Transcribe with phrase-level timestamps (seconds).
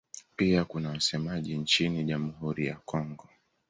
[0.35, 3.29] Pia kuna wasemaji nchini Jamhuri ya Kongo.